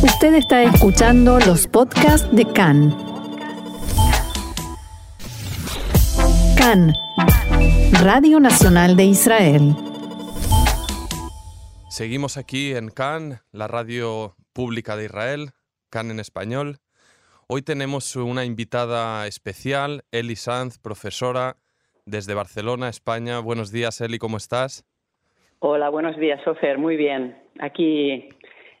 Usted 0.00 0.34
está 0.34 0.62
escuchando 0.62 1.40
los 1.40 1.66
podcasts 1.66 2.30
de 2.30 2.44
CAN. 2.44 2.94
CAN, 6.56 6.92
Radio 8.04 8.38
Nacional 8.38 8.94
de 8.94 9.06
Israel. 9.06 9.74
Seguimos 11.90 12.36
aquí 12.36 12.76
en 12.76 12.90
CAN, 12.90 13.40
la 13.50 13.66
radio 13.66 14.36
pública 14.52 14.96
de 14.96 15.06
Israel, 15.06 15.50
CAN 15.90 16.12
en 16.12 16.20
español. 16.20 16.76
Hoy 17.48 17.62
tenemos 17.62 18.14
una 18.14 18.44
invitada 18.44 19.26
especial, 19.26 20.04
Eli 20.12 20.36
Sanz, 20.36 20.78
profesora 20.78 21.56
desde 22.06 22.34
Barcelona, 22.34 22.88
España. 22.88 23.40
Buenos 23.40 23.72
días, 23.72 24.00
Eli, 24.00 24.18
¿cómo 24.18 24.36
estás? 24.36 24.84
Hola, 25.58 25.88
buenos 25.88 26.16
días, 26.18 26.40
Sofer. 26.44 26.78
Muy 26.78 26.96
bien. 26.96 27.36
Aquí 27.58 28.28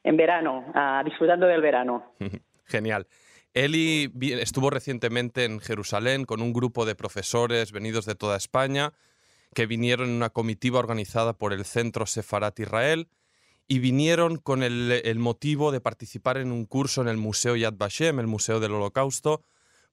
en 0.04 0.16
verano, 0.16 0.64
ah, 0.74 1.02
disfrutando 1.04 1.46
del 1.46 1.60
verano. 1.60 2.14
Genial. 2.64 3.06
Eli 3.54 4.12
estuvo 4.40 4.70
recientemente 4.70 5.44
en 5.44 5.60
Jerusalén 5.60 6.24
con 6.24 6.42
un 6.42 6.52
grupo 6.52 6.84
de 6.84 6.94
profesores 6.94 7.72
venidos 7.72 8.04
de 8.04 8.14
toda 8.14 8.36
España 8.36 8.92
que 9.54 9.66
vinieron 9.66 10.10
en 10.10 10.16
una 10.16 10.30
comitiva 10.30 10.78
organizada 10.78 11.32
por 11.32 11.52
el 11.52 11.64
Centro 11.64 12.06
Sefarat 12.06 12.58
Israel 12.60 13.08
y 13.66 13.78
vinieron 13.80 14.36
con 14.36 14.62
el, 14.62 14.92
el, 15.04 15.18
motivo 15.18 15.72
de 15.72 15.80
participar 15.80 16.36
en 16.38 16.52
un 16.52 16.66
curso 16.66 17.02
en 17.02 17.08
el 17.08 17.16
Museo 17.16 17.56
Yad 17.56 17.74
Vashem, 17.76 18.20
el 18.20 18.26
Museo 18.26 18.60
del 18.60 18.72
Holocausto, 18.72 19.42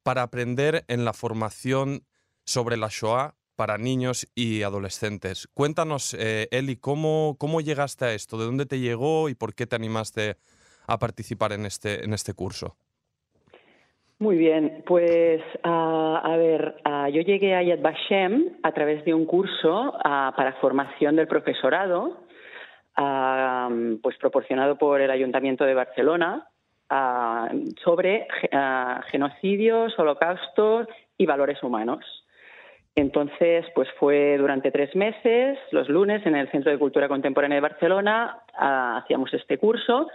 para 0.03 0.21
aprender 0.21 0.85
en 0.87 1.03
la 1.03 1.13
formación 1.13 2.05
sobre 2.43 2.77
la 2.77 2.89
Shoah 2.89 3.35
para 3.55 3.77
niños 3.77 4.27
y 4.35 4.63
adolescentes. 4.63 5.47
Cuéntanos, 5.53 6.13
eh, 6.13 6.47
Eli, 6.51 6.75
¿cómo, 6.75 7.35
¿cómo 7.39 7.61
llegaste 7.61 8.05
a 8.05 8.13
esto? 8.13 8.37
¿De 8.37 8.45
dónde 8.45 8.65
te 8.65 8.79
llegó 8.79 9.29
y 9.29 9.35
por 9.35 9.55
qué 9.55 9.65
te 9.65 9.75
animaste 9.75 10.35
a 10.87 10.97
participar 10.99 11.51
en 11.53 11.65
este, 11.65 12.03
en 12.03 12.13
este 12.13 12.33
curso? 12.33 12.75
Muy 14.17 14.37
bien, 14.37 14.83
pues 14.87 15.41
a 15.63 16.35
ver, 16.37 16.75
yo 17.11 17.21
llegué 17.21 17.53
a 17.53 17.63
Yad 17.63 17.81
Vashem 17.81 18.57
a 18.63 18.71
través 18.71 19.03
de 19.03 19.13
un 19.13 19.25
curso 19.25 19.93
para 20.01 20.53
formación 20.61 21.17
del 21.17 21.27
profesorado, 21.27 22.21
pues 22.95 24.17
proporcionado 24.17 24.77
por 24.77 25.01
el 25.01 25.11
Ayuntamiento 25.11 25.65
de 25.65 25.73
Barcelona, 25.73 26.47
sobre 27.83 28.25
genocidios, 29.11 29.93
holocaustos 29.99 30.87
y 31.17 31.25
valores 31.25 31.61
humanos. 31.61 32.24
Entonces, 32.95 33.65
pues 33.75 33.89
fue 33.99 34.37
durante 34.37 34.71
tres 34.71 34.95
meses, 34.95 35.59
los 35.71 35.89
lunes, 35.89 36.25
en 36.25 36.35
el 36.35 36.49
Centro 36.49 36.71
de 36.71 36.79
Cultura 36.79 37.09
Contemporánea 37.09 37.57
de 37.57 37.61
Barcelona, 37.61 38.39
ah, 38.57 39.01
hacíamos 39.03 39.33
este 39.33 39.57
curso 39.57 40.07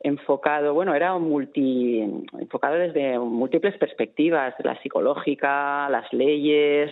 enfocado, 0.00 0.74
bueno, 0.74 0.94
era 0.94 1.16
multi, 1.18 2.00
enfocado 2.38 2.74
desde 2.74 3.18
múltiples 3.18 3.76
perspectivas, 3.76 4.54
la 4.64 4.80
psicológica, 4.82 5.88
las 5.90 6.12
leyes, 6.12 6.90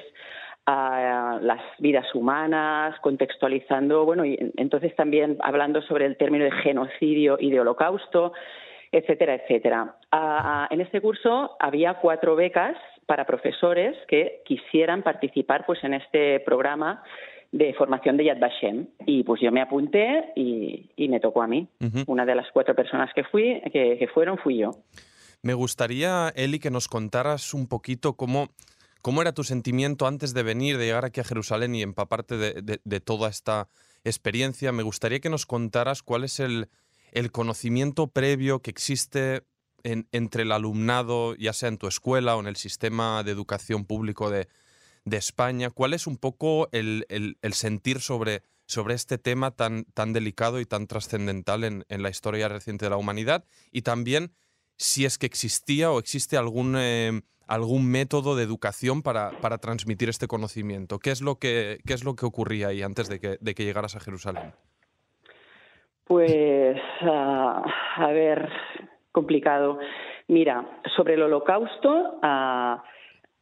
ah, 0.66 1.38
las 1.40 1.60
vidas 1.78 2.14
humanas, 2.14 3.00
contextualizando, 3.00 4.04
bueno, 4.04 4.24
y 4.24 4.38
entonces 4.56 4.94
también 4.94 5.38
hablando 5.40 5.82
sobre 5.82 6.06
el 6.06 6.18
término 6.18 6.44
de 6.44 6.52
genocidio 6.52 7.38
y 7.40 7.50
de 7.50 7.60
holocausto, 7.60 8.32
etcétera, 8.92 9.34
etcétera. 9.34 9.96
Ah, 10.12 10.68
en 10.70 10.80
este 10.80 11.00
curso 11.00 11.56
había 11.58 11.94
cuatro 11.94 12.36
becas 12.36 12.76
para 13.10 13.26
profesores 13.26 13.96
que 14.06 14.40
quisieran 14.44 15.02
participar 15.02 15.66
pues 15.66 15.82
en 15.82 15.94
este 15.94 16.38
programa 16.46 17.02
de 17.50 17.74
formación 17.74 18.16
de 18.16 18.26
Yad 18.26 18.38
Vashem. 18.38 18.86
Y 19.04 19.24
pues 19.24 19.40
yo 19.42 19.50
me 19.50 19.60
apunté 19.60 20.26
y, 20.36 21.08
me 21.08 21.18
tocó 21.18 21.42
a 21.42 21.48
mí. 21.48 21.66
Una 22.06 22.24
de 22.24 22.36
las 22.36 22.46
cuatro 22.52 22.76
personas 22.76 23.10
que, 23.12 23.24
fui, 23.24 23.60
que, 23.72 24.08
fueron 24.14 24.38
fui 24.38 24.58
yo. 24.58 24.70
Me 25.42 25.54
gustaría, 25.54 26.28
Eli, 26.36 26.60
que 26.60 26.70
nos 26.70 26.86
contaras 26.86 27.52
un 27.52 27.66
poquito 27.66 28.12
cómo, 28.12 28.50
cómo 29.02 29.22
era 29.22 29.32
tu 29.32 29.42
sentimiento 29.42 30.06
antes 30.06 30.32
de 30.32 30.44
venir, 30.44 30.78
de 30.78 30.84
llegar 30.84 31.04
aquí 31.04 31.18
a 31.18 31.24
Jerusalén 31.24 31.74
y 31.74 31.82
empaparte 31.82 32.36
de, 32.36 32.78
de, 32.84 33.00
toda 33.00 33.28
esta 33.28 33.66
experiencia. 34.04 34.70
Me 34.70 34.84
gustaría 34.84 35.18
que 35.18 35.30
nos 35.30 35.46
contaras 35.46 36.04
cuál 36.04 36.22
es 36.22 36.38
el, 36.38 36.68
el 37.10 37.32
conocimiento 37.32 38.06
previo 38.06 38.60
que 38.60 38.70
existe 38.70 39.42
entre 39.84 40.42
el 40.42 40.52
alumnado, 40.52 41.34
ya 41.36 41.52
sea 41.52 41.68
en 41.68 41.78
tu 41.78 41.86
escuela 41.86 42.36
o 42.36 42.40
en 42.40 42.46
el 42.46 42.56
sistema 42.56 43.22
de 43.22 43.32
educación 43.32 43.84
público 43.84 44.30
de, 44.30 44.48
España? 45.10 45.70
¿Cuál 45.70 45.94
es 45.94 46.06
un 46.06 46.16
poco 46.16 46.68
el, 46.72 47.36
sentir 47.52 48.00
sobre, 48.00 48.42
este 48.90 49.18
tema 49.18 49.50
tan, 49.50 49.84
delicado 50.12 50.60
y 50.60 50.66
tan 50.66 50.86
trascendental 50.86 51.64
en, 51.64 51.84
la 51.88 52.10
historia 52.10 52.48
reciente 52.48 52.86
de 52.86 52.90
la 52.90 52.96
humanidad? 52.96 53.44
Y 53.72 53.82
también 53.82 54.32
si 54.76 55.04
es 55.04 55.18
que 55.18 55.26
existía 55.26 55.90
o 55.90 55.98
existe 55.98 56.36
algún, 56.36 56.76
eh, 56.78 57.22
método 57.80 58.36
de 58.36 58.44
educación 58.44 59.02
para, 59.02 59.32
transmitir 59.58 60.08
este 60.08 60.28
conocimiento. 60.28 60.98
¿Qué 60.98 61.10
es 61.10 61.20
lo 61.20 61.38
que, 61.38 61.80
ocurría 62.22 62.68
ahí 62.68 62.82
antes 62.82 63.08
de 63.08 63.18
que, 63.18 63.38
de 63.40 63.54
que 63.54 63.64
llegaras 63.64 63.96
a 63.96 64.00
Jerusalén? 64.00 64.54
Pues, 66.10 66.76
ah, 67.02 67.62
a 67.98 68.08
ver, 68.08 68.48
complicado. 69.12 69.78
Mira, 70.28 70.66
sobre 70.96 71.14
el 71.14 71.22
holocausto, 71.22 72.18
ah, 72.22 72.82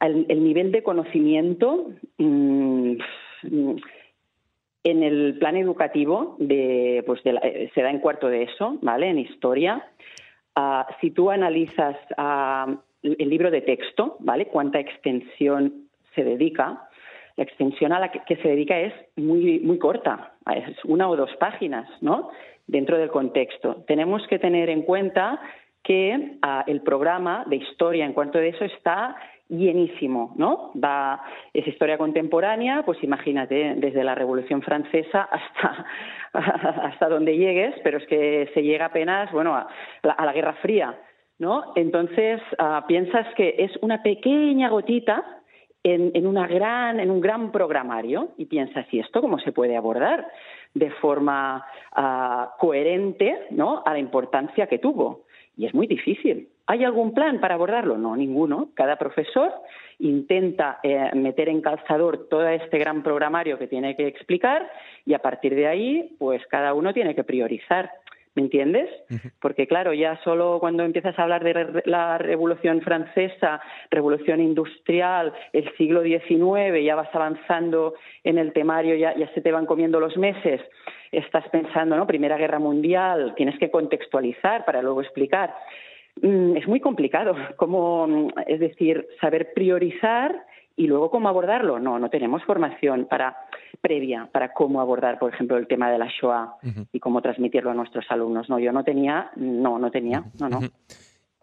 el, 0.00 0.42
nivel 0.42 0.72
de 0.72 0.82
conocimiento 0.82 1.90
mm, 2.18 2.92
en 4.84 5.02
el 5.02 5.38
plan 5.38 5.56
educativo 5.56 6.36
de, 6.38 7.02
pues 7.06 7.20
eh, 7.24 7.70
se 7.74 7.82
da 7.82 7.90
en 7.90 8.00
cuarto 8.00 8.28
de 8.28 8.44
eso, 8.44 8.78
¿vale? 8.80 9.08
En 9.08 9.18
historia. 9.18 9.90
Ah, 10.54 10.86
si 11.00 11.10
tú 11.10 11.30
analizas 11.30 11.96
ah, 12.16 12.76
el 13.02 13.28
libro 13.28 13.50
de 13.50 13.60
texto, 13.60 14.16
¿vale? 14.20 14.46
Cuánta 14.46 14.80
extensión 14.80 15.88
se 16.14 16.24
dedica. 16.24 16.87
La 17.38 17.44
extensión 17.44 17.92
a 17.92 18.00
la 18.00 18.10
que, 18.10 18.34
se 18.34 18.48
dedica 18.48 18.76
es 18.80 18.92
muy, 19.14 19.60
muy 19.60 19.78
corta, 19.78 20.32
es 20.52 20.84
una 20.84 21.08
o 21.08 21.14
dos 21.14 21.30
páginas, 21.38 21.88
¿no? 22.00 22.30
Dentro 22.66 22.98
del 22.98 23.10
contexto. 23.10 23.84
Tenemos 23.86 24.26
que 24.26 24.40
tener 24.40 24.68
en 24.68 24.82
cuenta 24.82 25.40
que 25.84 26.38
ah, 26.42 26.64
el 26.66 26.82
programa 26.82 27.44
de 27.46 27.54
historia 27.54 28.04
en 28.04 28.12
cuanto 28.12 28.38
a 28.38 28.44
eso 28.44 28.64
está 28.64 29.14
llenísimo, 29.48 30.34
¿no? 30.36 30.72
Va, 30.74 31.22
es 31.54 31.64
historia 31.68 31.96
contemporánea, 31.96 32.82
pues 32.84 33.00
imagínate, 33.04 33.74
desde 33.76 34.02
la 34.02 34.16
Revolución 34.16 34.60
Francesa 34.60 35.28
hasta, 35.30 35.86
hasta 36.88 37.08
donde 37.08 37.36
llegues, 37.36 37.76
pero 37.84 37.98
es 37.98 38.06
que 38.08 38.50
se 38.52 38.64
llega 38.64 38.86
apenas, 38.86 39.30
bueno, 39.30 39.54
a, 39.54 39.68
la 40.02 40.32
Guerra 40.32 40.54
Fría, 40.54 40.98
¿no? 41.38 41.72
Entonces, 41.76 42.40
ah, 42.58 42.84
piensas 42.88 43.32
que 43.36 43.54
es 43.58 43.70
una 43.80 44.02
pequeña 44.02 44.70
gotita 44.70 45.37
en, 45.92 46.26
una 46.26 46.46
gran, 46.46 47.00
en 47.00 47.10
un 47.10 47.20
gran 47.20 47.52
programario 47.52 48.30
y 48.36 48.46
piensas, 48.46 48.86
¿y 48.92 49.00
esto 49.00 49.20
cómo 49.20 49.38
se 49.38 49.52
puede 49.52 49.76
abordar 49.76 50.26
de 50.74 50.90
forma 50.92 51.64
ah, 51.92 52.54
coherente, 52.58 53.46
¿no? 53.50 53.82
A 53.84 53.92
la 53.92 53.98
importancia 53.98 54.66
que 54.66 54.78
tuvo. 54.78 55.24
Y 55.56 55.66
es 55.66 55.74
muy 55.74 55.86
difícil. 55.86 56.48
¿Hay 56.66 56.84
algún 56.84 57.14
plan 57.14 57.40
para 57.40 57.54
abordarlo? 57.54 57.96
No, 57.98 58.14
ninguno. 58.14 58.68
Cada 58.74 58.96
profesor 58.96 59.52
intenta 59.98 60.78
eh, 60.82 61.10
meter 61.14 61.48
en 61.48 61.60
calzador 61.60 62.28
todo 62.28 62.46
este 62.46 62.78
gran 62.78 63.02
programario 63.02 63.58
que 63.58 63.66
tiene 63.66 63.96
que 63.96 64.06
explicar 64.06 64.70
y 65.04 65.14
a 65.14 65.18
partir 65.18 65.54
de 65.54 65.66
ahí, 65.66 66.14
pues 66.18 66.46
cada 66.46 66.74
uno 66.74 66.92
tiene 66.92 67.14
que 67.14 67.24
priorizar. 67.24 67.90
¿Me 68.38 68.42
entiendes? 68.42 68.88
Porque 69.40 69.66
claro, 69.66 69.92
ya 69.92 70.16
solo 70.22 70.58
cuando 70.60 70.84
empiezas 70.84 71.18
a 71.18 71.24
hablar 71.24 71.42
de 71.42 71.82
la 71.86 72.18
Revolución 72.18 72.80
Francesa, 72.82 73.60
Revolución 73.90 74.40
Industrial, 74.40 75.32
el 75.52 75.76
siglo 75.76 76.04
XIX, 76.04 76.80
ya 76.84 76.94
vas 76.94 77.12
avanzando 77.12 77.94
en 78.22 78.38
el 78.38 78.52
temario, 78.52 78.94
ya, 78.94 79.12
ya 79.16 79.28
se 79.34 79.40
te 79.40 79.50
van 79.50 79.66
comiendo 79.66 79.98
los 79.98 80.16
meses, 80.16 80.60
estás 81.10 81.48
pensando, 81.48 81.96
¿no? 81.96 82.06
Primera 82.06 82.36
Guerra 82.36 82.60
Mundial, 82.60 83.34
tienes 83.36 83.58
que 83.58 83.72
contextualizar 83.72 84.64
para 84.64 84.82
luego 84.82 85.02
explicar. 85.02 85.52
Mm, 86.22 86.58
es 86.58 86.68
muy 86.68 86.78
complicado, 86.78 87.34
como, 87.56 88.30
es 88.46 88.60
decir, 88.60 89.04
saber 89.20 89.52
priorizar 89.52 90.44
y 90.78 90.86
luego 90.86 91.10
cómo 91.10 91.28
abordarlo. 91.28 91.80
No, 91.80 91.98
no 91.98 92.08
tenemos 92.08 92.42
formación 92.44 93.06
para 93.10 93.36
previa 93.80 94.28
para 94.32 94.52
cómo 94.52 94.80
abordar, 94.80 95.18
por 95.18 95.34
ejemplo, 95.34 95.56
el 95.56 95.66
tema 95.66 95.90
de 95.90 95.98
la 95.98 96.08
Shoah 96.08 96.56
y 96.92 97.00
cómo 97.00 97.20
transmitirlo 97.20 97.72
a 97.72 97.74
nuestros 97.74 98.06
alumnos. 98.08 98.48
No, 98.48 98.58
yo 98.60 98.72
no 98.72 98.84
tenía, 98.84 99.30
no, 99.36 99.78
no 99.78 99.90
tenía, 99.90 100.24
no, 100.38 100.48
no. 100.48 100.60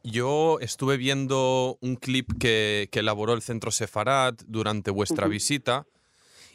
Yo 0.04 0.60
estuve 0.62 0.98
viendo 0.98 1.78
un 1.82 1.96
clip 1.98 2.30
que, 2.40 2.90
elaboró 2.94 3.34
el 3.34 3.42
Centro 3.42 3.72
Sefarad 3.72 4.36
durante 4.48 4.90
vuestra 4.90 5.28
visita. 5.28 5.86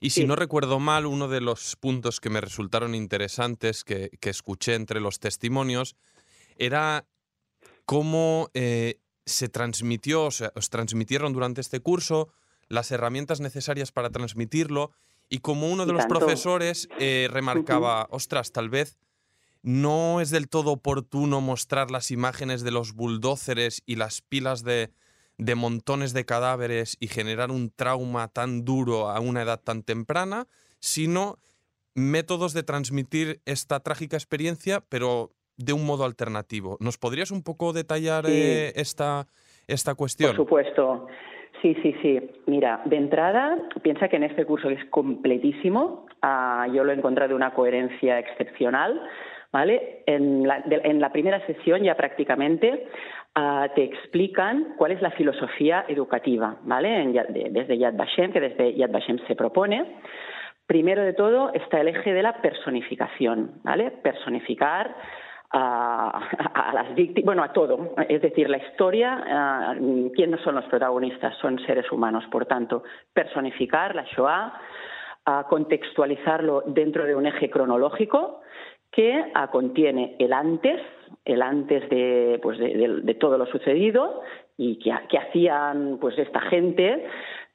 Y 0.01 0.11
si 0.11 0.25
no 0.25 0.35
recuerdo 0.35 0.81
mal, 0.81 1.05
uno 1.05 1.29
de 1.29 1.43
los 1.43 1.77
puntos 1.77 2.21
que 2.21 2.31
me 2.31 2.41
resultaron 2.41 2.95
interesantes 2.95 3.85
que, 3.85 4.11
escuché 4.23 4.75
entre 4.75 5.01
los 5.01 5.21
testimonios 5.21 5.97
era 6.57 7.05
cómo 7.85 8.49
eh, 8.55 9.01
se 9.27 9.51
transmitió, 9.51 10.25
o 10.25 10.31
sea, 10.31 10.53
os 10.55 10.71
transmitieron 10.71 11.35
durante 11.35 11.61
este 11.61 11.81
curso 11.81 12.33
las 12.71 12.91
herramientas 12.91 13.41
necesarias 13.41 13.93
para 13.93 14.09
transmitirlo 14.09 14.93
y 15.29 15.41
como 15.41 15.69
uno 15.69 15.85
de 15.85 15.93
los 15.93 16.07
profesores 16.07 16.89
eh, 16.99 17.29
remarcaba, 17.31 18.07
ostras, 18.11 18.53
tal 18.53 18.71
vez 18.71 18.99
no 19.63 20.23
es 20.23 20.31
del 20.31 20.49
todo 20.49 20.71
oportuno 20.71 21.43
mostrar 21.43 21.91
las 21.91 22.11
imágenes 22.11 22.63
de 22.63 22.71
los 22.71 22.95
bulldóceres 22.95 23.83
y 23.85 23.97
las 23.97 24.23
pilas 24.23 24.65
de, 24.65 24.91
de 25.37 25.55
montones 25.55 26.15
de 26.15 26.25
cadáveres 26.25 26.97
y 27.01 27.09
generar 27.09 27.51
un 27.51 27.71
trauma 27.71 28.29
tan 28.29 28.65
duro 28.65 29.11
a 29.11 29.21
una 29.21 29.43
edad 29.43 29.61
tan 29.61 29.83
temprana, 29.83 30.47
sino 30.79 31.39
métodos 31.95 32.55
de 32.55 32.63
transmitir 32.63 33.43
esta 33.45 33.81
trágica 33.81 34.17
experiencia, 34.17 34.83
pero 34.89 35.33
de 35.57 35.73
un 35.73 35.85
modo 35.85 36.05
alternativo. 36.05 36.79
¿Nos 36.81 36.97
podrías 36.97 37.31
un 37.31 37.43
poco 37.43 37.73
detallar 37.73 38.25
eh, 38.29 38.73
esta, 38.77 39.27
esta 39.67 39.95
cuestión? 39.95 40.31
Por 40.37 40.47
supuesto. 40.47 41.07
Sí, 41.63 41.77
sí, 41.83 41.95
sí. 42.01 42.21
Mira, 42.47 42.81
de 42.87 42.97
entrada, 42.97 43.59
piensa 43.83 44.09
que 44.09 44.17
en 44.17 44.25
este 44.25 44.47
curso 44.47 44.71
es 44.71 44.83
completísimo, 44.87 46.07
ah, 46.23 46.67
yo 46.73 46.85
lo 46.85 46.93
he 46.93 46.95
encontrado 46.95 47.37
una 47.37 47.53
coherencia 47.53 48.19
excepcional, 48.19 49.01
¿vale? 49.53 50.03
En 50.07 50.47
la, 50.47 50.63
en 50.67 51.01
la 51.01 51.13
primera 51.13 51.45
sesión 51.47 51.83
ya 51.83 51.97
prácticamente 51.97 52.87
ah, 53.35 53.69
te 53.75 53.85
explican 53.85 54.75
cuál 54.79 54.93
es 54.93 55.03
la 55.03 55.11
filosofía 55.11 55.85
educativa, 55.89 56.57
¿vale? 56.63 57.07
desde 57.51 57.77
Yad 57.77 57.95
Vashem, 57.95 58.33
que 58.33 58.41
desde 58.41 58.75
Yad 58.75 58.91
Vashem 58.91 59.19
se 59.27 59.37
propone. 59.37 59.97
Primero 60.67 61.03
de 61.03 61.13
todo 61.13 61.53
está 61.53 61.81
el 61.81 61.89
eje 61.89 62.15
de 62.15 62.23
la 62.23 62.41
personificación, 62.41 63.61
¿vale? 63.65 63.91
Personificar 63.91 64.95
a, 65.53 66.73
las 66.73 66.95
víctimas, 66.95 67.25
bueno, 67.25 67.43
a 67.43 67.53
todo. 67.53 67.95
Es 68.09 68.23
decir, 68.23 68.49
la 68.49 68.59
historia, 68.59 69.75
¿quién 70.15 70.31
no 70.31 70.39
son 70.39 70.55
los 70.55 70.65
protagonistas? 70.67 71.37
Son 71.39 71.59
seres 71.61 71.91
humanos. 71.91 72.25
Por 72.31 72.47
tanto, 72.47 72.85
personificar 73.13 73.95
la 73.95 74.05
Shoah, 74.05 74.53
a 75.27 75.45
contextualizarlo 75.49 76.65
dentro 76.67 77.05
de 77.05 77.15
un 77.15 77.27
eje 77.27 77.51
cronológico 77.51 78.41
que 78.91 79.33
contiene 79.53 80.17
el 80.19 80.33
antes, 80.33 80.81
el 81.25 81.43
antes 81.43 81.89
de, 81.91 82.41
pues 82.43 82.59
de, 82.59 83.17
todo 83.21 83.39
lo 83.39 83.47
sucedido 83.47 84.23
y 84.57 84.79
que, 84.79 84.93
hacían 85.19 85.99
pues 86.01 86.19
esta 86.19 86.41
gente, 86.41 87.07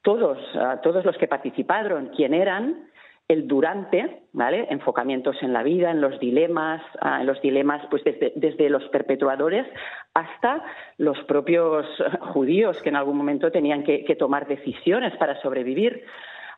todos, 0.01 0.37
todos 0.83 1.03
los 1.03 1.17
que 1.17 1.27
participaron, 1.27 2.11
quién 2.15 2.33
eran, 2.33 2.89
el 3.27 3.47
durante, 3.47 4.23
¿vale? 4.33 4.67
Enfocamientos 4.69 5.35
en 5.41 5.51
la 5.51 5.63
vida, 5.63 5.89
en 5.89 5.99
los 5.99 6.19
dilemas, 6.19 6.81
ah, 7.01 7.21
en 7.21 7.27
los 7.27 7.41
dilemas, 7.41 7.81
pues 7.89 8.03
desde, 8.03 8.69
los 8.69 8.83
perpetuadores 8.89 9.65
hasta 10.13 10.63
los 10.97 11.19
propios 11.23 11.85
judíos 12.33 12.81
que 12.81 12.89
en 12.89 12.95
algún 12.95 13.17
momento 13.17 13.51
tenían 13.51 13.83
que, 13.83 14.15
tomar 14.17 14.47
decisiones 14.47 15.15
para 15.17 15.41
sobrevivir. 15.41 16.03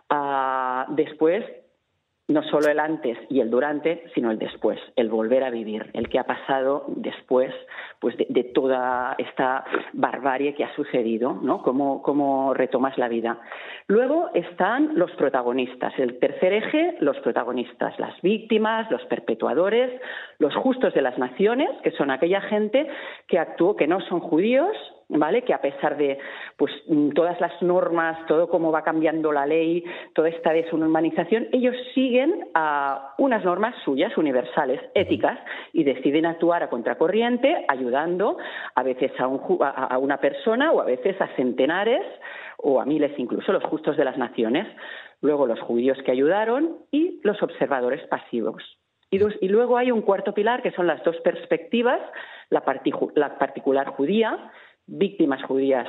Ah, 0.09 0.85
después, 0.89 1.45
no 2.27 2.43
solo 2.43 2.69
el 2.69 2.79
antes 2.79 3.17
y 3.29 3.39
el 3.39 3.49
durante, 3.49 4.03
sino 4.13 4.31
el 4.31 4.37
después, 4.37 4.79
el 4.95 5.09
volver 5.09 5.43
a 5.43 5.49
vivir, 5.49 5.89
el 5.93 6.09
que 6.09 6.19
ha 6.19 6.25
pasado 6.25 6.83
después 6.87 7.53
pues 7.99 8.15
de, 8.17 8.43
toda 8.43 9.15
esta 9.17 9.63
barbarie 9.93 10.53
que 10.53 10.63
ha 10.63 10.75
sucedido, 10.75 11.33
¿no? 11.41 11.63
Cómo, 11.63 12.01
cómo 12.01 12.53
retomas 12.53 12.97
la 12.97 13.07
vida. 13.07 13.39
Luego 13.87 14.29
están 14.33 14.91
los 14.95 15.11
protagonistas, 15.11 15.93
el 15.97 16.19
tercer 16.19 16.53
eje, 16.53 16.97
los 16.99 17.17
protagonistas, 17.19 17.97
las 17.97 18.19
víctimas, 18.21 18.91
los 18.91 19.03
perpetuadores, 19.05 20.01
los 20.39 20.53
justos 20.55 20.93
de 20.93 21.01
las 21.01 21.17
naciones, 21.17 21.69
que 21.81 21.91
son 21.91 22.11
aquella 22.11 22.41
gente 22.41 22.87
que 23.27 23.39
actuó, 23.39 23.75
que 23.75 23.87
no 23.87 24.01
son 24.01 24.19
judíos, 24.19 24.75
¿vale? 25.09 25.43
Que 25.43 25.53
a 25.53 25.61
pesar 25.61 25.97
de 25.97 26.17
pues 26.57 26.71
todas 27.15 27.39
las 27.39 27.61
normas, 27.61 28.25
todo 28.27 28.49
cómo 28.49 28.71
va 28.71 28.83
cambiando 28.83 29.31
la 29.31 29.45
ley, 29.45 29.83
toda 30.13 30.29
esta 30.29 30.51
deshumanización, 30.51 31.47
ellos 31.51 31.75
siguen 31.93 32.49
a 32.53 33.13
unas 33.17 33.43
normas 33.43 33.75
suyas 33.83 34.17
universales, 34.17 34.81
éticas, 34.93 35.39
y 35.73 35.83
deciden 35.83 36.25
actuar 36.25 36.63
a 36.63 36.69
contracorriente, 36.69 37.65
ayudando 37.67 38.37
a 38.75 38.83
veces 38.83 39.11
a, 39.19 39.25
a 39.69 39.97
una 39.97 40.17
persona 40.17 40.71
o 40.71 40.81
a 40.81 40.85
veces 40.85 41.19
a 41.21 41.27
centenares 41.35 42.05
o 42.57 42.81
a 42.81 42.85
miles 42.85 43.11
incluso, 43.17 43.53
los 43.53 43.63
justos 43.65 43.97
de 43.97 44.05
las 44.05 44.17
naciones, 44.17 44.67
luego 45.21 45.45
los 45.45 45.59
judíos 45.61 45.97
que 46.03 46.11
ayudaron 46.11 46.77
y 46.91 47.19
los 47.23 47.41
observadores 47.41 48.05
pasivos. 48.07 48.63
Y, 49.09 49.19
y 49.41 49.47
luego 49.47 49.77
hay 49.77 49.91
un 49.91 50.01
cuarto 50.01 50.33
pilar 50.33 50.61
que 50.61 50.71
son 50.71 50.87
las 50.87 51.01
dos 51.03 51.15
perspectivas, 51.21 52.01
la 52.49 52.61
particular 53.37 53.87
judía, 53.91 54.51
víctimas 54.87 55.43
judías 55.43 55.87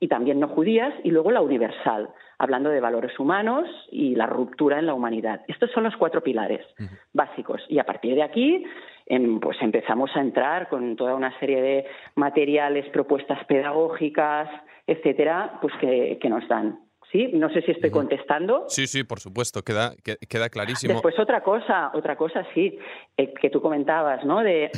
y 0.00 0.08
también 0.08 0.38
no 0.38 0.48
judías, 0.48 0.92
y 1.02 1.10
luego 1.10 1.30
la 1.30 1.40
universal, 1.40 2.10
hablando 2.38 2.68
de 2.68 2.80
valores 2.80 3.18
humanos 3.18 3.66
y 3.90 4.14
la 4.14 4.26
ruptura 4.26 4.78
en 4.78 4.86
la 4.86 4.92
humanidad. 4.92 5.40
Estos 5.48 5.70
son 5.70 5.84
los 5.84 5.96
cuatro 5.96 6.22
pilares 6.22 6.60
básicos. 7.12 7.62
Y 7.68 7.78
a 7.78 7.84
partir 7.84 8.14
de 8.14 8.22
aquí, 8.22 8.64
em, 9.06 9.40
pues 9.40 9.56
empezamos 9.62 10.14
a 10.14 10.20
entrar 10.20 10.68
con 10.68 10.96
toda 10.96 11.14
una 11.14 11.38
serie 11.38 11.62
de 11.62 11.86
materiales, 12.16 12.86
propuestas 12.90 13.42
pedagógicas, 13.46 14.50
etcétera, 14.86 15.58
pues 15.62 15.72
que 15.80 16.28
nos 16.28 16.46
dan 16.48 16.83
¿Sí? 17.14 17.30
No 17.32 17.48
sé 17.50 17.62
si 17.62 17.70
estoy 17.70 17.92
contestando. 17.92 18.64
Sí, 18.66 18.88
sí, 18.88 19.04
por 19.04 19.20
supuesto, 19.20 19.62
queda, 19.62 19.92
queda 20.28 20.48
clarísimo. 20.48 20.94
Después 20.94 21.16
otra 21.16 21.44
cosa, 21.44 21.92
otra 21.94 22.16
cosa 22.16 22.44
sí, 22.54 22.76
eh, 23.16 23.32
que 23.40 23.50
tú 23.50 23.62
comentabas, 23.62 24.24
¿no? 24.24 24.42
De, 24.42 24.72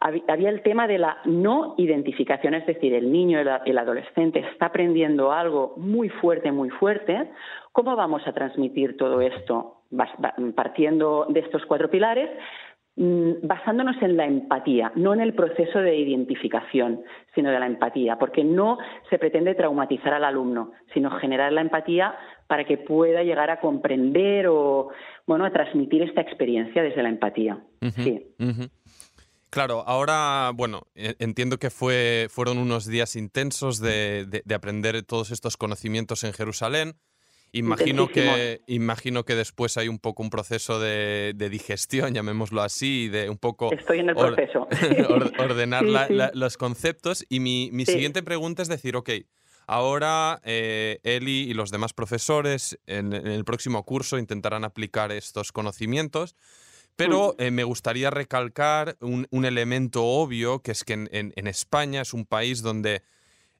había 0.00 0.48
el 0.48 0.62
tema 0.62 0.86
de 0.86 0.96
la 0.96 1.18
no 1.26 1.74
identificación, 1.76 2.54
es 2.54 2.64
decir, 2.64 2.94
el 2.94 3.12
niño, 3.12 3.40
el 3.66 3.76
adolescente 3.76 4.38
está 4.38 4.66
aprendiendo 4.66 5.32
algo 5.32 5.74
muy 5.76 6.08
fuerte, 6.08 6.50
muy 6.50 6.70
fuerte. 6.70 7.30
¿Cómo 7.72 7.94
vamos 7.94 8.26
a 8.26 8.32
transmitir 8.32 8.96
todo 8.96 9.20
esto? 9.20 9.82
Partiendo 10.56 11.26
de 11.28 11.40
estos 11.40 11.66
cuatro 11.66 11.90
pilares, 11.90 12.30
basándonos 12.94 13.96
en 14.02 14.16
la 14.16 14.26
empatía, 14.26 14.92
no 14.96 15.14
en 15.14 15.20
el 15.20 15.34
proceso 15.34 15.78
de 15.78 15.96
identificación, 15.96 17.02
sino 17.34 17.50
de 17.50 17.58
la 17.58 17.66
empatía, 17.66 18.18
porque 18.18 18.44
no 18.44 18.78
se 19.08 19.18
pretende 19.18 19.54
traumatizar 19.54 20.12
al 20.12 20.24
alumno, 20.24 20.72
sino 20.92 21.10
generar 21.18 21.52
la 21.52 21.62
empatía 21.62 22.14
para 22.46 22.64
que 22.64 22.76
pueda 22.76 23.22
llegar 23.22 23.50
a 23.50 23.60
comprender 23.60 24.46
o 24.48 24.90
bueno, 25.26 25.46
a 25.46 25.52
transmitir 25.52 26.02
esta 26.02 26.20
experiencia 26.20 26.82
desde 26.82 27.02
la 27.02 27.08
empatía. 27.08 27.58
sí. 27.94 28.26
Claro, 29.48 29.84
ahora, 29.86 30.50
bueno, 30.54 30.86
e, 30.94 31.14
entiendo 31.18 31.58
que 31.58 31.68
fue, 31.68 32.28
fueron 32.30 32.56
unos 32.56 32.86
días 32.86 33.16
intensos 33.16 33.80
de 33.80 34.42
aprender 34.54 35.02
todos 35.02 35.30
estos 35.30 35.58
conocimientos 35.58 36.24
en 36.24 36.32
Jerusalén. 36.32 36.94
Imagino 37.54 38.08
que, 38.08 38.62
imagino 38.66 39.24
que 39.24 39.34
después 39.34 39.76
hay 39.76 39.88
un 39.88 39.98
poco 39.98 40.22
un 40.22 40.30
proceso 40.30 40.80
de, 40.80 41.34
digestión, 41.50 42.14
llamémoslo 42.14 42.62
así, 42.62 43.08
de 43.08 43.28
un 43.28 43.36
poco... 43.36 43.70
Estoy 43.72 44.00
en 44.00 44.08
el 44.08 44.16
proceso. 44.16 44.66
ordenar 45.38 45.84
los 46.34 46.56
conceptos. 46.56 47.26
Y 47.28 47.40
mi, 47.40 47.84
siguiente 47.84 48.22
pregunta 48.22 48.62
es 48.62 48.68
decir, 48.68 48.96
ok, 48.96 49.10
ahora 49.66 50.40
eh, 50.44 50.98
Eli 51.02 51.50
y 51.50 51.52
los 51.52 51.70
demás 51.70 51.92
profesores 51.92 52.78
en, 52.86 53.12
el 53.12 53.44
próximo 53.44 53.84
curso 53.84 54.16
intentarán 54.16 54.64
aplicar 54.64 55.12
estos 55.12 55.52
conocimientos. 55.52 56.36
Pero 56.96 57.34
mm. 57.38 57.42
eh, 57.42 57.50
me 57.50 57.64
gustaría 57.64 58.10
recalcar 58.10 58.96
un, 59.00 59.26
elemento 59.44 60.04
obvio, 60.04 60.62
que 60.62 60.72
es 60.72 60.84
que 60.84 60.94
en 60.94 61.46
España 61.46 62.00
es 62.00 62.14
un 62.14 62.24
país 62.24 62.62
donde 62.62 63.02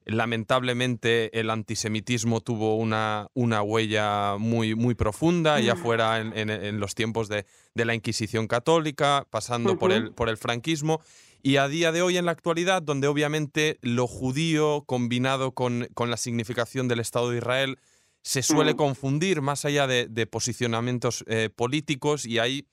Lamentablemente 0.05 1.39
el 1.39 1.49
antisemitismo 1.49 2.41
tuvo 2.41 2.75
una, 2.75 3.27
una 3.33 3.61
huella 3.61 4.35
muy, 4.37 4.75
muy 4.75 4.95
profunda, 4.95 5.59
ya 5.61 5.75
fuera 5.75 6.19
en, 6.19 6.79
los 6.79 6.93
tiempos 6.93 7.29
de, 7.29 7.45
la 7.73 7.95
Inquisición 7.95 8.47
católica, 8.47 9.25
pasando 9.29 9.79
por, 9.79 9.93
el, 9.93 10.11
por 10.11 10.27
el 10.27 10.37
franquismo, 10.37 10.99
y 11.41 11.57
a 11.57 11.67
día 11.67 11.91
de 11.91 12.01
hoy 12.01 12.17
en 12.17 12.25
la 12.25 12.31
actualidad, 12.31 12.81
donde 12.81 13.07
obviamente 13.07 13.77
lo 13.81 14.07
judío 14.07 14.83
combinado 14.85 15.53
con, 15.53 15.87
la 15.97 16.17
significación 16.17 16.87
del 16.87 16.99
Estado 16.99 17.29
de 17.29 17.37
Israel 17.37 17.79
se 18.21 18.41
suele 18.41 18.75
confundir 18.75 19.41
más 19.41 19.65
allá 19.65 19.85
de, 19.85 20.27
posicionamientos 20.27 21.25
eh, 21.27 21.49
políticos 21.53 22.25
y 22.25 22.39
hay 22.39 22.65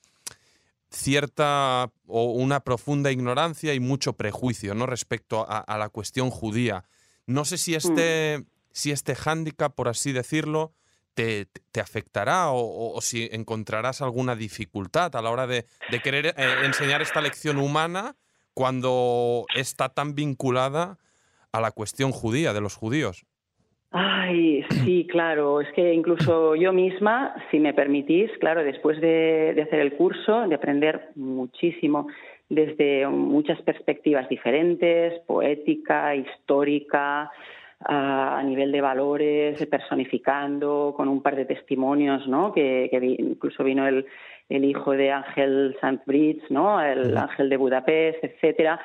cierta 0.91 1.93
o 2.07 2.33
una 2.33 2.61
profunda 2.61 3.13
ignorancia 3.13 3.75
y 3.75 3.81
mucho 3.81 4.13
prejuicio 4.15 4.75
¿no? 4.75 4.87
respecto 4.87 5.47
a 5.49 5.79
la 5.79 5.89
cuestión 5.89 6.31
judía. 6.31 6.85
No 7.31 7.45
sé 7.45 7.59
si 7.59 7.73
mm. 7.73 7.77
este, 7.77 8.45
si 8.73 8.91
este 8.91 9.15
hándicap, 9.15 9.73
por 9.75 9.87
así 9.87 10.13
decirlo, 10.13 10.73
te, 11.15 11.47
afectará 11.81 12.49
o, 12.51 12.99
si 13.01 13.29
encontrarás 13.31 14.03
alguna 14.03 14.35
dificultad 14.35 15.15
a 15.15 15.23
la 15.23 15.31
hora 15.31 15.47
de, 15.47 15.65
querer 16.03 16.27
eh, 16.27 16.33
enseñar 16.65 17.03
esta 17.03 17.21
lección 17.21 17.59
humana 17.59 18.17
cuando 18.53 19.45
está 19.55 19.91
tan 19.91 20.15
vinculada 20.15 20.99
a 21.53 21.61
la 21.61 21.71
cuestión 21.71 22.11
judía, 22.11 22.53
de 22.53 22.61
los 22.61 22.75
judíos. 22.75 23.27
Ay, 23.93 24.65
sí, 24.85 25.07
claro. 25.09 25.61
Es 25.61 25.69
que 25.75 25.93
incluso 25.93 26.57
yo 26.57 26.73
misma, 26.73 27.35
si 27.51 27.61
me 27.61 27.75
permitís, 27.75 28.31
claro, 28.41 28.65
después 28.65 29.01
de, 29.01 29.53
de 29.55 29.63
hacer 29.63 29.81
el 29.81 29.97
curso, 29.97 30.49
de 30.49 30.55
aprender 30.55 31.11
muchísimo 31.15 32.09
desde 32.51 33.07
muchas 33.07 33.63
perspectivas 33.63 34.29
diferentes, 34.29 35.21
poética, 35.21 36.15
histórica, 36.17 37.31
a 37.83 38.43
nivel 38.45 38.73
de 38.73 38.81
valores, 38.83 39.67
personificando, 39.67 40.93
con 40.95 41.09
un 41.09 41.23
par 41.23 41.35
de 41.35 41.47
testimonios, 41.47 42.27
¿no? 42.29 42.53
Que, 42.53 42.91
incluso 43.19 43.65
vino 43.65 43.87
el, 43.87 44.05
el 44.51 44.65
hijo 44.65 44.91
de 44.91 45.13
Ángel 45.13 45.77
Sandbridge, 45.81 46.43
¿no? 46.51 46.83
El 46.83 47.17
Ángel 47.17 47.49
de 47.49 47.57
Budapest, 47.57 48.23
etcétera, 48.23 48.81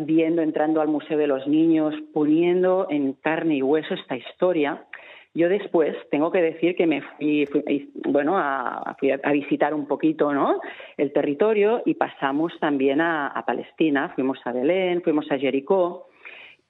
viendo, 0.00 0.42
entrando 0.42 0.80
al 0.80 0.88
Museo 0.88 1.16
de 1.16 1.28
los 1.28 1.46
Niños, 1.46 1.94
poniendo 2.12 2.88
en 2.90 3.12
carne 3.12 3.56
y 3.56 3.62
hueso 3.62 3.94
esta 3.94 4.16
historia. 4.16 4.84
Yo 5.34 5.48
después 5.48 5.96
tengo 6.10 6.30
que 6.30 6.40
decir 6.40 6.76
que 6.76 6.86
me 6.86 7.02
fui, 7.02 7.48
bueno, 8.06 8.38
a, 8.38 8.96
a, 9.22 9.32
visitar 9.32 9.74
un 9.74 9.86
poquito, 9.86 10.32
¿no? 10.32 10.60
El 10.96 11.12
territorio 11.12 11.82
y 11.84 11.94
pasamos 11.94 12.52
también 12.60 13.00
a, 13.00 13.26
a 13.28 13.44
Palestina. 13.44 14.12
Fuimos 14.14 14.38
a 14.44 14.52
Belén, 14.52 15.02
fuimos 15.02 15.28
a 15.32 15.38
Jericó 15.38 16.06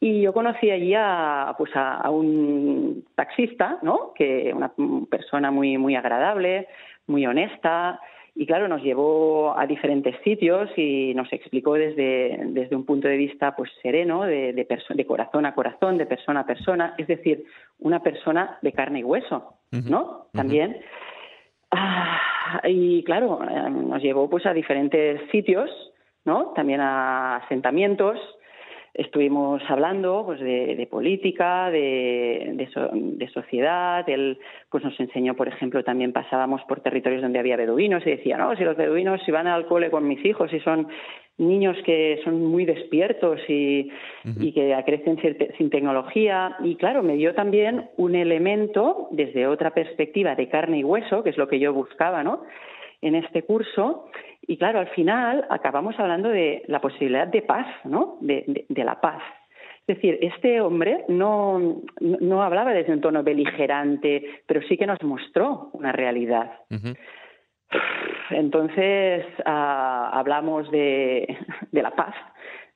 y 0.01 0.21
yo 0.21 0.35
conocí 0.35 0.71
allí 0.71 0.93
a, 0.95 1.55
pues 1.57 1.71
a, 1.75 2.11
un 2.11 3.07
taxista, 3.15 3.79
¿no? 3.81 4.13
Que 4.15 4.53
una 4.55 4.71
persona 5.09 5.51
muy, 5.51 5.79
muy 5.79 5.97
agradable, 5.97 6.69
muy 7.07 7.27
honesta, 7.27 8.01
y 8.37 8.47
claro, 8.47 8.67
nos 8.67 8.83
llevó 8.83 9.57
a 9.57 9.65
diferentes 9.67 10.17
sitios 10.25 10.69
y 10.77 11.15
nos 11.15 11.33
explicó 11.33 11.75
desde, 11.75 12.37
desde 12.47 12.75
un 12.75 12.85
punto 12.85 13.07
de 13.07 13.17
vista 13.17 13.55
pues 13.55 13.71
sereno, 13.81 14.23
de, 14.25 14.53
de, 14.53 15.07
corazón 15.07 15.47
a 15.47 15.55
corazón, 15.55 15.99
de 15.99 16.07
persona 16.07 16.41
a 16.41 16.47
persona, 16.47 16.95
es 16.99 17.07
decir, 17.07 17.45
una 17.79 18.03
persona 18.03 18.59
de 18.61 18.73
carne 18.73 19.01
y 19.01 19.05
hueso, 19.05 19.55
¿no? 19.71 20.27
También. 20.33 20.81
Ah, 21.71 22.61
y 22.65 23.05
claro, 23.05 23.41
eh, 23.49 23.71
nos 23.71 24.03
llevó 24.03 24.29
pues 24.29 24.47
a 24.47 24.53
diferentes 24.53 25.21
sitios, 25.31 25.71
¿no? 26.25 26.53
También 26.57 26.81
a 26.81 27.37
asentamientos, 27.37 28.19
estuvimos 28.95 29.61
hablando 29.69 30.23
pues 30.25 30.39
de, 30.39 30.87
política, 30.91 31.69
de, 31.71 32.53
de, 32.55 33.29
sociedad. 33.29 34.09
Él 34.09 34.39
pues 34.71 34.85
nos 34.85 34.99
enseñó, 35.01 35.35
por 35.35 35.49
ejemplo, 35.49 35.83
también 35.83 36.13
pasábamos 36.13 36.63
por 36.63 36.81
territorios 36.81 37.21
donde 37.21 37.41
había 37.41 37.57
beduinos 37.57 38.07
y 38.07 38.11
decía, 38.11 38.39
no, 38.39 38.55
si 38.57 38.63
los 38.63 38.77
beduinos 38.77 39.21
si 39.25 39.33
van 39.33 39.49
al 39.49 39.67
cole 39.67 39.91
con 39.91 40.07
mis 40.07 40.25
hijos 40.25 40.53
y 40.53 40.61
son 40.61 40.89
niños 41.37 41.77
que 41.85 42.21
son 42.23 42.45
muy 42.47 42.65
despiertos 42.65 43.41
y, 43.49 43.91
y 44.39 44.53
que 44.53 44.81
crecen 44.87 45.19
sin 45.59 45.71
tecnología. 45.71 46.57
Y 46.63 46.77
claro, 46.77 47.03
me 47.03 47.17
dio 47.17 47.35
también 47.35 47.91
un 47.97 48.15
elemento 48.15 49.09
desde 49.11 49.49
otra 49.49 49.73
perspectiva 49.73 50.37
de 50.37 50.49
carne 50.49 50.79
y 50.79 50.85
hueso, 50.85 51.25
que 51.25 51.31
es 51.31 51.37
lo 51.37 51.49
que 51.49 51.59
yo 51.59 51.73
buscaba, 51.73 52.23
¿no? 52.23 52.43
En 53.05 53.15
este 53.15 53.43
curso, 53.43 54.07
y 54.41 54.57
claro, 54.57 54.79
al 54.79 54.89
final 54.89 55.47
acabamos 55.51 55.95
hablando 56.01 56.31
de 56.31 56.63
la 56.69 56.81
posibilidad 56.81 57.27
de 57.27 57.43
paz, 57.43 57.67
¿no? 57.85 58.17
De, 58.23 58.67
la 58.75 58.99
paz. 58.99 59.23
Es 59.87 59.97
decir, 59.97 60.19
este 60.23 60.63
hombre 60.63 61.05
no, 61.09 61.83
no, 62.01 62.43
hablaba 62.43 62.73
desde 62.73 62.95
un 62.95 63.03
tono 63.03 63.23
beligerante, 63.23 64.41
pero 64.47 64.63
sí 64.63 64.79
que 64.79 64.87
nos 64.87 65.03
mostró 65.03 65.69
una 65.75 65.93
realidad. 65.93 66.53
Entonces, 68.31 69.27
ah, 69.45 70.09
hablamos 70.15 70.71
de, 70.71 71.37
de 71.73 71.83
la 71.83 71.91
paz, 71.91 72.15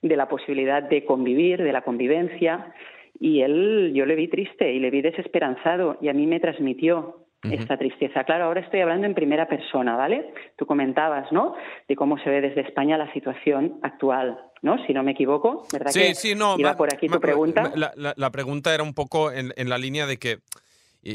de 0.03 0.15
la 0.15 0.29
posibilidad 0.29 0.83
de 0.83 1.07
convivir, 1.07 1.63
de 1.63 1.73
la 1.73 1.81
convivencia, 1.81 2.75
y 3.19 3.41
él, 3.41 3.93
yo 3.95 4.05
le 4.05 4.15
vi 4.15 4.29
triste 4.29 4.71
y 4.75 4.79
le 4.79 4.91
vi 4.91 5.01
desesperanzado, 5.01 5.97
y 6.03 6.11
a 6.11 6.13
mí 6.13 6.27
me 6.27 6.39
transmitió 6.39 7.28
esta 7.43 7.77
tristeza. 7.77 8.25
Claro, 8.25 8.45
ahora 8.45 8.61
estoy 8.61 8.81
hablando 8.81 9.07
en 9.07 9.15
primera 9.15 9.47
persona, 9.47 9.97
¿vale? 9.97 10.33
Tú 10.57 10.67
comentabas, 10.67 11.31
¿no? 11.33 11.55
De 11.87 11.95
cómo 11.95 12.19
se 12.19 12.31
ve 12.31 12.41
desde 12.41 12.63
España 12.63 12.99
la 12.99 13.13
situación 13.13 13.79
actual, 13.83 14.39
¿no? 14.63 14.85
Si 14.87 14.93
no 14.93 15.03
me 15.03 15.13
equivoco, 15.13 15.67
¿verdad? 15.73 15.93
Sí, 15.93 16.01
que 16.01 16.15
sí, 16.15 16.35
no. 16.35 16.59
Iba 16.59 16.77
por 16.77 16.93
aquí 16.93 17.09
tu 17.09 17.21
pregunta. 17.21 17.73
La, 17.77 18.31
pregunta 18.31 18.75
era 18.75 18.83
un 18.83 18.95
poco 18.95 19.31
en, 19.31 19.53
la 19.69 19.79
línea 19.79 20.07
de 20.07 20.19
que 20.19 20.39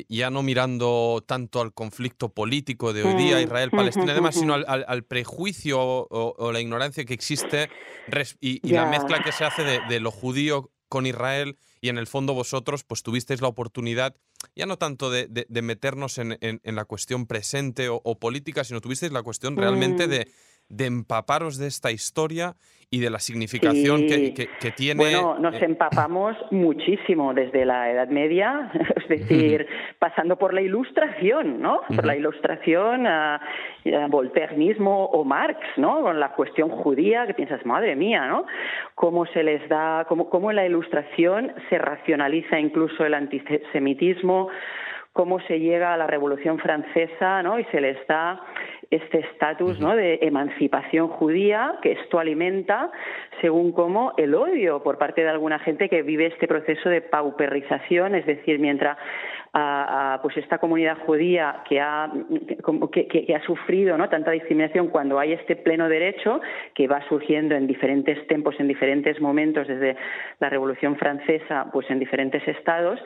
ya 0.07 0.29
no 0.29 0.43
mirando 0.43 1.23
tanto 1.25 1.61
al 1.61 1.73
conflicto 1.73 2.29
político 2.29 2.93
de 2.93 3.03
hoy 3.03 3.15
día, 3.15 3.37
mm, 3.37 3.41
Israel-Palestina, 3.41 4.13
además, 4.13 4.35
sino 4.35 4.53
al, 4.53 5.03
prejuicio 5.03 5.77
o, 5.81 6.51
la 6.53 6.61
ignorancia 6.61 7.03
que 7.03 7.13
existe 7.13 7.69
y, 8.39 8.71
la 8.71 8.85
mezcla 8.85 9.21
que 9.21 9.33
se 9.33 9.43
hace 9.43 9.63
de, 9.63 9.79
de 9.89 9.99
lo 9.99 10.09
judío 10.09 10.69
con 10.87 11.05
Israel 11.05 11.57
y 11.81 11.89
en 11.89 11.97
el 11.97 12.07
fondo 12.07 12.33
vosotros 12.33 12.83
pues 12.83 13.03
tuvisteis 13.03 13.41
la 13.41 13.47
oportunidad 13.47 14.15
ya 14.55 14.65
no 14.65 14.77
tanto 14.77 15.09
de, 15.09 15.45
meternos 15.61 16.17
en, 16.17 16.59
la 16.63 16.85
cuestión 16.85 17.25
presente 17.25 17.89
o, 17.89 18.19
política, 18.19 18.63
sino 18.63 18.81
tuvisteis 18.81 19.11
la 19.11 19.23
cuestión 19.23 19.57
realmente 19.57 20.07
mm. 20.07 20.09
de, 20.09 20.27
de 20.75 20.85
empaparos 20.85 21.57
de 21.57 21.67
esta 21.67 21.91
historia 21.91 22.55
y 22.93 22.99
de 22.99 23.09
la 23.09 23.17
significación 23.17 24.01
que, 24.01 24.35
que, 24.59 24.71
tiene. 24.71 24.99
Bueno, 24.99 25.39
nos 25.39 25.55
eh, 25.55 25.65
empapamos 25.65 26.37
muchísimo 26.51 27.33
desde 27.33 27.65
la 27.65 27.89
Edad 27.89 28.07
Media, 28.09 28.71
es 28.95 29.07
decir, 29.07 29.65
pasando 29.99 30.37
por 30.37 30.53
la 30.53 30.61
Ilustración, 30.61 31.59
¿no? 31.59 31.81
Por 31.87 32.05
la 32.05 32.15
Ilustración, 32.15 33.07
a, 33.07 33.41
Voltaire 34.09 34.55
mismo 34.55 35.05
o 35.05 35.23
Marx, 35.23 35.59
¿no? 35.77 36.03
Con 36.03 36.19
la 36.19 36.33
cuestión 36.33 36.69
judía, 36.69 37.25
que 37.25 37.33
piensas, 37.33 37.65
madre 37.65 37.95
mía, 37.95 38.27
¿no? 38.27 38.45
Cómo 38.93 39.25
se 39.25 39.41
les 39.41 39.67
da, 39.69 40.05
cómo, 40.07 40.29
cómo 40.29 40.51
en 40.51 40.57
la 40.57 40.65
Ilustración 40.67 41.51
se 41.69 41.79
racionaliza 41.79 42.59
incluso 42.59 43.03
el 43.03 43.15
antisemitismo, 43.15 44.49
cómo 45.13 45.39
se 45.47 45.59
llega 45.59 45.95
a 45.95 45.97
la 45.97 46.05
Revolución 46.05 46.59
Francesa, 46.59 47.41
¿no? 47.41 47.57
Y 47.57 47.65
se 47.65 47.81
les 47.81 48.05
da 48.05 48.39
este 48.95 49.19
estatus 49.19 49.79
¿no? 49.79 49.95
de 49.95 50.19
emancipación 50.21 51.07
judía, 51.07 51.75
que 51.81 51.93
esto 51.93 52.19
alimenta, 52.19 52.91
según 53.41 53.71
como 53.71 54.13
el 54.17 54.35
odio 54.35 54.83
por 54.83 54.97
parte 54.97 55.21
de 55.21 55.29
alguna 55.29 55.59
gente 55.59 55.89
que 55.89 56.01
vive 56.01 56.27
este 56.27 56.47
proceso 56.47 56.89
de 56.89 57.01
pauperización, 57.01 58.15
es 58.15 58.25
decir, 58.25 58.59
mientras 58.59 58.97
a, 59.53 60.19
pues 60.23 60.35
esta 60.37 60.57
comunidad 60.57 60.97
judía 61.05 61.61
que 61.69 61.79
ha, 61.79 62.11
que, 62.91 63.35
ha 63.35 63.45
sufrido 63.45 63.97
¿no? 63.97 64.09
tanta 64.09 64.31
discriminación 64.31 64.87
cuando 64.87 65.19
hay 65.19 65.33
este 65.33 65.55
pleno 65.55 65.87
derecho 65.87 66.41
que 66.73 66.87
va 66.87 67.07
surgiendo 67.07 67.53
en 67.53 67.67
diferentes 67.67 68.27
tiempos, 68.27 68.55
en 68.59 68.67
diferentes 68.67 69.21
momentos, 69.21 69.67
desde 69.67 69.95
la 70.39 70.49
Revolución 70.49 70.95
Francesa, 70.97 71.67
pues 71.71 71.89
en 71.91 71.99
diferentes 71.99 72.45
estados, 72.47 72.99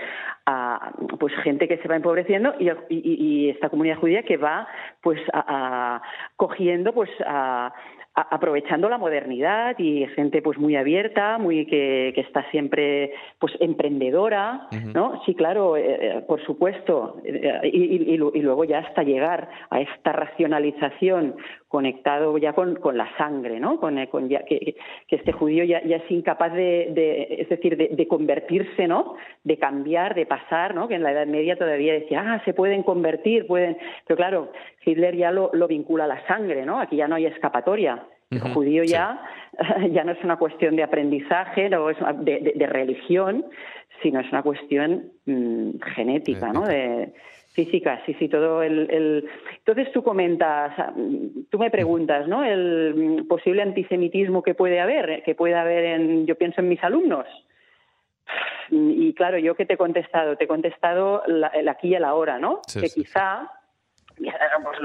a 0.46 0.94
pues 1.20 1.34
gente 1.44 1.67
que 1.67 1.77
se 1.79 1.88
va 1.89 1.98
empobreciendo 1.98 2.56
y, 2.60 2.70
y, 2.89 3.50
esta 3.50 3.70
comunidad 3.70 3.98
judía 3.98 4.24
que 4.24 4.38
va 4.38 4.67
pues 5.01 5.19
a, 5.33 6.01
cogiendo 6.35 6.93
pues 6.93 7.09
a 7.25 7.73
aprovechando 8.17 8.89
la 8.89 8.97
modernidad 8.97 9.77
y 9.77 10.07
gente 10.07 10.41
pues 10.41 10.57
muy 10.57 10.75
abierta, 10.75 11.37
muy 11.37 11.67
que, 11.67 12.09
está 12.17 12.49
siempre 12.49 13.13
pues 13.39 13.53
emprendedora, 13.59 14.67
¿no? 14.93 15.21
Sí, 15.25 15.35
claro, 15.35 15.77
eh, 15.77 15.83
eh, 15.85 16.21
por 16.27 16.43
supuesto, 16.43 17.21
eh, 17.23 17.59
y, 17.63 18.13
y, 18.13 18.17
luego 18.17 18.63
ya 18.63 18.79
hasta 18.79 19.03
llegar 19.03 19.49
a 19.69 19.81
esta 19.81 20.13
racionalización 20.13 21.35
conectado 21.67 22.38
ya 22.38 22.53
con, 22.53 22.75
con 22.75 22.97
la 22.97 23.09
sangre, 23.17 23.59
¿no? 23.59 23.79
Con, 23.79 24.03
con 24.07 24.29
ya, 24.29 24.43
que, 24.45 24.75
que, 25.07 25.15
este 25.15 25.33
judío 25.33 25.63
ya, 25.65 25.83
ya 25.83 25.97
es 25.97 26.09
incapaz 26.12 26.53
de, 26.53 26.89
de 26.91 27.41
es 27.41 27.50
decir, 27.50 27.75
de, 27.75 27.89
de, 27.89 28.07
convertirse, 28.07 28.88
¿no? 28.88 29.15
De 29.43 29.57
cambiar, 29.57 30.15
de 30.15 30.25
pasar, 30.25 30.74
¿no? 30.74 30.88
Que 30.88 30.95
en 30.95 31.03
la 31.03 31.12
Edad 31.12 31.27
Media 31.27 31.57
todavía 31.57 31.93
decía, 31.93 32.24
ah, 32.25 32.41
se 32.45 32.53
pueden 32.53 32.83
convertir, 32.83 33.47
pueden, 33.47 33.77
pero 34.05 34.15
claro, 34.15 34.51
Hitler 34.86 35.15
ya 35.17 35.31
lo, 35.31 35.50
lo 35.53 35.67
vincula 35.67 36.05
a 36.05 36.07
la 36.07 36.25
sangre, 36.27 36.65
¿no? 36.65 36.79
Aquí 36.79 36.95
ya 36.95 37.07
no 37.07 37.15
hay 37.15 37.25
escapatoria. 37.25 38.03
El 38.29 38.41
judío 38.41 38.83
ya, 38.83 39.21
ya 39.91 40.03
no 40.03 40.12
es 40.12 40.21
una 40.24 40.36
cuestión 40.36 40.75
de 40.75 40.83
aprendizaje, 40.83 41.69
no 41.69 41.89
es 41.89 41.97
de, 42.19 42.53
de, 42.55 42.67
religión, 42.67 43.45
sino 44.03 44.19
es 44.19 44.29
una 44.31 44.43
cuestión 44.43 45.12
mm, 45.25 45.79
genética, 45.95 46.51
¿no? 46.51 46.65
De, 46.65 47.13
física, 47.57 47.99
sí, 48.05 48.15
sí, 48.19 48.29
todo 48.29 48.61
el, 48.61 48.87
el, 48.91 49.29
Entonces 49.57 49.91
tú 49.91 50.03
comentas, 50.03 50.71
tú 51.49 51.57
me 51.57 51.71
preguntas, 51.71 52.27
¿no? 52.27 52.43
El 52.43 53.25
posible 53.27 53.63
antisemitismo 53.63 54.43
que 54.43 54.53
puede 54.53 54.79
haber, 54.79 55.23
que 55.23 55.33
puede 55.33 55.55
haber 55.55 55.85
en, 55.85 56.27
yo 56.27 56.35
pienso 56.35 56.61
en 56.61 56.69
mis 56.69 56.83
alumnos. 56.83 57.25
Y 58.69 59.11
claro, 59.15 59.39
yo 59.39 59.55
que 59.55 59.65
te 59.65 59.73
he 59.73 59.77
contestado, 59.77 60.35
te 60.35 60.43
he 60.43 60.47
contestado 60.47 61.23
el 61.25 61.67
aquí 61.67 61.87
y 61.87 61.95
el 61.95 62.03
ahora, 62.03 62.37
¿no? 62.37 62.61
que 62.71 62.89
quizá 62.89 63.49
pues, 64.17 64.79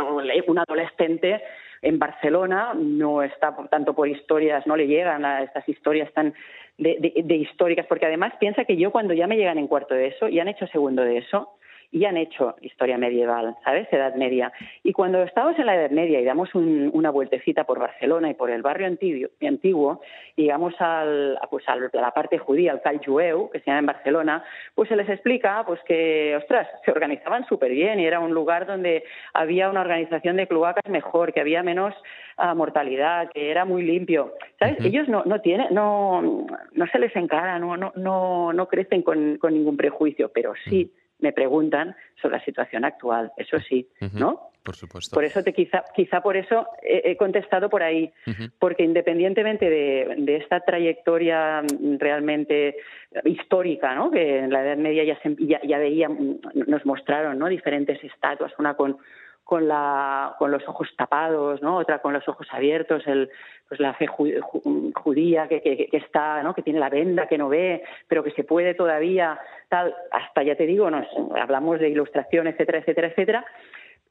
un 0.47 0.59
adolescente 0.59 1.43
en 1.83 1.99
Barcelona 1.99 2.73
no 2.75 3.23
está 3.23 3.55
tanto 3.71 3.93
por 3.93 4.09
historias, 4.09 4.67
no 4.67 4.76
le 4.76 4.87
llegan 4.87 5.26
a 5.26 5.43
estas 5.43 5.69
historias 5.69 6.11
tan 6.14 6.33
de, 6.79 7.37
históricas, 7.37 7.85
porque 7.87 8.07
además 8.07 8.33
piensa 8.41 8.64
que 8.64 8.79
yo 8.79 8.93
cuando 8.93 9.12
ya 9.12 9.26
me 9.26 9.37
llegan 9.37 9.59
en 9.59 9.67
cuarto 9.67 9.95
de 9.95 10.07
eso 10.07 10.29
y 10.29 10.41
han 10.41 10.49
hecho 10.49 10.67
segundo 10.69 11.02
de 11.02 11.19
eso, 11.19 11.50
y 11.93 12.07
han 12.07 12.17
hecho 12.17 12.57
historia 12.63 12.97
medieval, 12.97 13.55
¿sabes? 13.63 13.87
Edad 13.93 14.15
Media. 14.15 14.51
Y 14.83 14.95
cuando 14.95 15.23
estamos 15.23 15.59
en 15.59 15.67
la 15.67 15.77
Edad 15.77 15.91
Media 15.91 16.21
y 16.21 16.25
damos 16.25 16.49
una 16.55 17.11
vueltecita 17.11 17.65
por 17.65 17.79
Barcelona 17.79 18.31
y 18.31 18.35
por 18.35 18.51
el 18.51 18.63
barrio 18.63 18.87
antiguo, 18.87 19.29
antiguo 19.47 20.01
y 20.35 20.45
llegamos 20.45 20.75
al, 20.81 21.39
pues 21.51 21.69
a 21.69 21.77
la 21.77 22.11
parte 22.13 22.39
judía, 22.39 22.73
al 22.73 22.81
Cal 22.81 23.01
Jueu, 23.05 23.51
que 23.51 23.61
se 23.61 23.67
llama 23.67 23.81
en 23.81 23.87
Barcelona, 23.87 24.43
pues 24.75 24.89
se 24.89 24.97
les 24.97 25.09
explica 25.09 25.65
pues 25.67 25.81
que, 25.87 26.35
ostras, 26.37 26.67
se 26.83 26.91
organizaban 26.91 27.47
súper 27.47 27.71
bien 27.71 28.01
y 28.01 28.07
era 28.07 28.21
un 28.21 28.33
lugar 28.33 28.67
donde 28.67 29.05
había 29.35 29.69
una 29.69 29.83
organización 29.83 30.39
de 30.39 30.47
cloacas 30.47 30.91
mejor, 30.91 31.35
que 31.35 31.41
había 31.41 31.63
menos 31.63 31.95
uh, 32.39 32.55
mortalidad, 32.57 33.31
que 33.31 33.51
era 33.51 33.67
muy 33.67 33.83
limpio. 33.83 34.33
¿Sabes? 34.59 34.83
Ellos 34.83 35.09
no, 35.09 35.25
no 35.27 35.43
tienen, 35.43 35.67
no, 35.75 36.47
no 36.73 36.87
se 36.87 36.99
les 36.99 37.15
encara, 37.17 37.59
no, 37.59 37.77
no, 37.77 37.93
no, 37.97 38.55
no 38.55 38.69
crecen 38.69 39.03
con, 39.03 39.37
con 39.37 39.53
ningún 39.53 39.77
prejuicio, 39.77 40.31
pero 40.33 40.55
sí 40.65 40.91
me 41.23 41.33
preguntan 41.33 41.97
sobre 42.21 42.37
la 42.38 42.45
situación 42.45 42.85
actual, 42.85 43.33
eso 43.37 43.59
sí, 43.61 43.88
¿no? 44.12 44.50
Por 44.62 44.76
supuesto. 44.76 45.14
Por 45.14 45.25
eso 45.25 45.43
te 45.43 45.52
quizá, 45.52 45.83
quizá 45.95 46.21
por 46.21 46.37
eso 46.37 46.67
he, 46.83 47.17
contestado 47.17 47.69
por 47.69 47.83
ahí, 47.83 48.12
porque 48.61 48.85
independientemente 48.85 49.69
de, 49.69 50.37
esta 50.37 50.61
trayectoria 50.61 51.62
realmente 51.99 52.76
histórica, 53.25 53.95
¿no? 53.95 54.11
Que 54.11 54.38
en 54.38 54.52
la 54.52 54.64
Edad 54.64 54.76
Media 54.76 55.02
ya, 55.05 55.19
ya, 55.41 55.61
ya 55.64 55.79
veía, 55.79 56.09
nos 56.09 56.87
mostraron, 56.87 57.38
¿no? 57.38 57.49
Diferentes 57.49 58.02
estatuas, 58.05 58.52
una 58.59 58.75
con 58.75 58.99
con, 59.45 59.69
la, 59.69 60.35
con 60.39 60.51
los 60.51 60.67
ojos 60.69 60.89
tapados, 60.97 61.63
¿no? 61.63 61.77
otra 61.77 62.01
con 62.01 62.13
los 62.13 62.27
ojos 62.29 62.47
abiertos, 62.51 63.07
el, 63.07 63.31
pues 63.69 63.81
la 63.81 63.95
fe 63.95 64.07
judía 64.07 65.49
que, 65.49 65.61
que, 65.61 65.89
que, 65.89 65.97
está, 65.97 66.43
¿no? 66.43 66.55
que 66.55 66.63
tiene 66.63 66.79
la 66.79 66.89
venda, 66.89 67.27
que 67.27 67.39
no 67.39 67.49
ve, 67.49 67.83
pero 68.09 68.23
que 68.23 68.31
se 68.33 68.45
puede 68.45 68.75
todavía, 68.75 69.39
tal, 69.69 69.95
hasta 70.11 70.43
ya 70.43 70.57
te 70.57 70.67
digo, 70.67 70.91
nos, 70.91 71.07
hablamos 71.41 71.81
de 71.81 71.89
ilustración, 71.89 72.47
etcétera, 72.47 72.79
etcétera, 72.79 73.09
etcétera. 73.09 73.47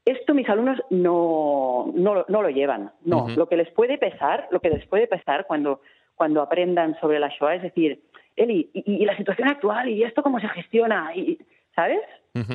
Esto 0.04 0.34
mis 0.34 0.48
alumnos 0.48 0.82
no, 0.90 1.92
no, 1.94 2.24
no 2.26 2.42
lo 2.42 2.50
llevan, 2.50 2.90
no. 3.04 3.28
Lo 3.36 3.48
que 3.48 3.56
les 3.56 3.70
puede 3.70 3.98
pesar, 3.98 4.48
lo 4.50 4.58
que 4.60 4.70
les 4.70 4.84
puede 4.86 5.06
pesar 5.06 5.46
cuando, 5.46 5.80
cuando 6.16 6.42
aprendan 6.42 6.98
sobre 7.00 7.20
la 7.20 7.28
Shoah 7.28 7.54
es 7.54 7.62
decir, 7.62 8.00
Eli, 8.34 8.70
y, 8.72 9.04
la 9.04 9.16
situación 9.16 9.48
actual, 9.48 9.88
y 9.88 10.02
esto 10.02 10.22
cómo 10.22 10.40
se 10.40 10.48
gestiona, 10.48 11.14
y, 11.14 11.38
¿sabes? 11.74 12.00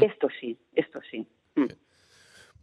Esto 0.02 0.28
sí, 0.40 0.58
esto 0.76 1.00
sí. 1.10 1.26
Mm. 1.56 1.66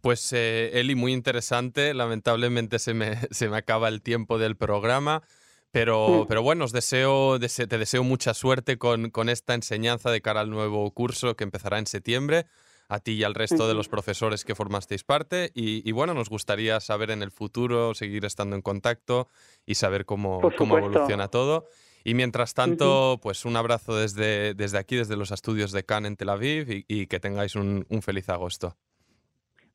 Pues 0.05 0.31
eh, 0.33 0.69
Eli, 0.79 0.93
muy 0.93 1.13
interesante. 1.13 1.95
Lamentablemente 1.95 2.77
se 2.77 2.93
me, 2.93 3.17
se 3.31 3.49
me 3.49 3.57
acaba 3.57 3.87
el 3.87 4.03
tiempo 4.03 4.37
del 4.37 4.55
programa. 4.55 5.23
Pero, 5.71 6.25
mm. 6.25 6.27
pero 6.27 6.43
bueno, 6.43 6.65
os 6.65 6.71
deseo, 6.71 7.39
te 7.39 7.77
deseo 7.79 8.03
mucha 8.03 8.35
suerte 8.35 8.77
con, 8.77 9.09
con, 9.09 9.29
esta 9.29 9.55
enseñanza 9.55 10.11
de 10.11 10.21
cara 10.21 10.41
al 10.41 10.51
nuevo 10.51 10.91
curso 10.91 11.35
que 11.35 11.43
empezará 11.43 11.79
en 11.79 11.87
septiembre, 11.87 12.45
a 12.87 12.99
ti 12.99 13.13
y 13.13 13.23
al 13.23 13.33
resto 13.33 13.67
de 13.67 13.73
los 13.73 13.89
profesores 13.89 14.45
que 14.45 14.53
formasteis 14.53 15.03
parte. 15.03 15.49
Y, 15.55 15.91
bueno, 15.91 16.13
nos 16.13 16.29
gustaría 16.29 16.79
saber 16.81 17.09
en 17.09 17.23
el 17.23 17.31
futuro, 17.31 17.95
seguir 17.95 18.25
estando 18.25 18.55
en 18.55 18.61
contacto 18.61 19.27
y 19.65 19.73
saber 19.73 20.05
cómo, 20.05 20.39
cómo 20.55 20.77
evoluciona 20.77 21.29
todo. 21.29 21.65
Y 22.03 22.13
mientras 22.13 22.53
tanto, 22.53 23.19
pues 23.23 23.43
un 23.43 23.57
abrazo 23.57 23.95
desde, 23.95 24.53
desde 24.53 24.77
aquí, 24.77 24.97
desde 24.97 25.15
los 25.17 25.31
estudios 25.31 25.71
de 25.71 25.83
Cannes 25.83 26.09
en 26.09 26.15
Tel 26.15 26.29
Aviv 26.29 26.85
y, 26.87 27.07
que 27.07 27.19
tengáis 27.19 27.55
un 27.55 27.83
feliz 28.03 28.29
agosto. 28.29 28.77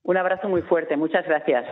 Un 0.02 0.16
abrazo 0.16 0.48
muy 0.48 0.62
fuerte, 0.62 0.96
muchas 0.96 1.26
gracias. 1.26 1.66